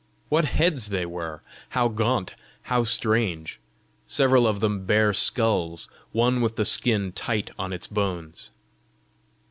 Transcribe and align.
What 0.29 0.45
heads 0.45 0.89
they 0.89 1.05
were! 1.05 1.43
how 1.69 1.87
gaunt, 1.87 2.33
how 2.63 2.83
strange! 2.85 3.59
several 4.07 4.47
of 4.47 4.59
them 4.59 4.83
bare 4.87 5.13
skulls 5.13 5.89
one 6.11 6.41
with 6.41 6.55
the 6.55 6.65
skin 6.65 7.11
tight 7.11 7.51
on 7.59 7.71
its 7.71 7.85
bones! 7.85 8.49